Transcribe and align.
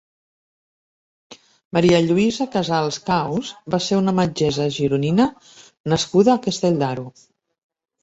Maria 1.77 1.99
Lluïsa 2.07 2.47
Casals 2.57 2.99
Caus 3.11 3.53
va 3.77 3.83
ser 3.91 4.01
una 4.01 4.17
metgessa 4.23 4.69
gironina 4.81 5.31
nascuda 5.97 6.37
a 6.39 6.41
Castell 6.51 6.85
d'Aro. 6.85 7.11